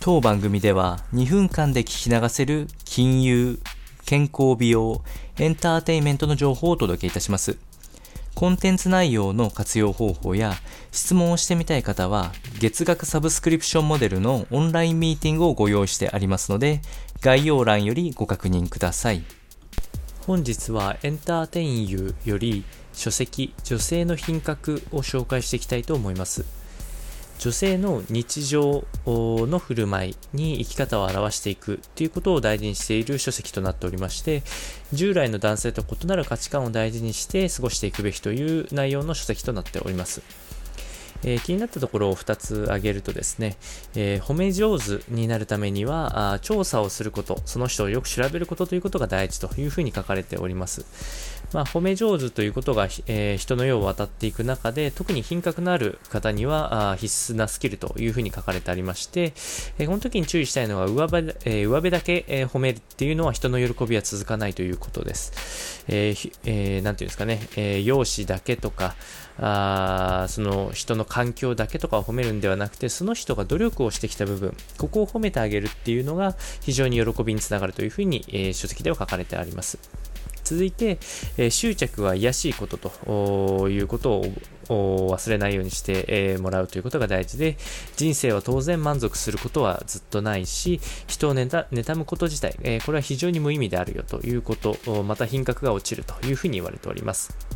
[0.00, 3.58] 当番組では2分間で聞き流せる金融、
[4.06, 5.02] 健康美容、
[5.38, 7.58] エンターテインメントの情報をお届けいたします。
[8.36, 10.54] コンテンツ内容の活用方法や
[10.92, 12.30] 質問をしてみたい方は
[12.60, 16.80] 月額サブスクリプションモデルのオンラインミーティングをご用意してありますので
[17.20, 19.24] 概要欄よりご確認ください。
[20.24, 26.57] 本日はエンターテインユーより書籍女性の品格を紹介していきたいと思います。
[27.38, 34.42] 女性の日常の振る舞いに生き方を表していくということを大事にしている書籍となっておりまして、
[34.92, 40.22] 従来の男性と異なる価値観を大事にして過ごしていくべきという内容の書籍となっております。
[41.24, 43.56] えー、気になったところを2つ挙げるとですね、
[43.94, 50.84] えー、褒め上手になるためにはあ調査をすること、その人をよく調べることということが大事というふうに書かれております。
[51.52, 59.32] まあ、褒め上手ということが、えー、人の世を渡っていく中で、特に品格のある方にはあ必須なスキルというふうに書かれてありまして、
[59.78, 65.84] え、この時に注意したいのは上辺、え、上辺だけ、え、褒めるっていうのは人の喜びは続かないということです。
[65.88, 68.94] えーえー、ていうんですかね、え、容姿だけとか、
[69.40, 79.78] あその人の環境だけとかを褒めるんではなくて、その人が努力をしてきた部分、ここを褒めてあげるっていうのが非常に喜びにつながるというふうに、えー、書籍では書かれてあります。
[80.44, 80.98] 続いて、
[81.36, 84.22] えー、執着は癒しいことということ
[84.70, 87.58] を忘れないようにして、えー、もらうということが大事で、
[87.96, 97.47] 人生は当然満足することはずっとないし、人を妬むこと自体、えー、これは非常に無意味であるよということ、また品格が落ちるというふうに言われております。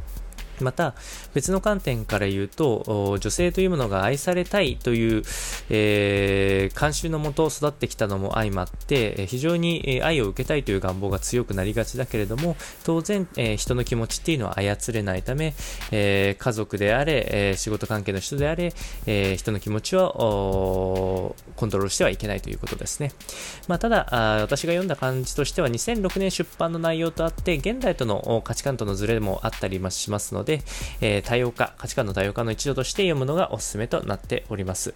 [0.63, 0.95] また、
[1.35, 5.23] 別の観点から言うと、女性というものが愛されたいという、
[5.71, 15.55] えー、慣習のもと育ってきたのも相まって、非常に愛を受けたいという願望が強くなりがちだけれども、当然、えー、人の気持ちっていうのは操れないため、
[15.91, 18.73] えー、家族であれ、え仕事関係の人であれ、
[19.07, 23.13] え人の気持ちをコントロールしてはいけないということですね。
[23.69, 30.52] まあ、ただあ、私が読んだ感じとしては、2006年出版の内容とあって、現代との価値観とのズレもあったりしますので、
[31.01, 34.95] え、多様化、価値観の多様化の一助として読むのがおすすめとなっております。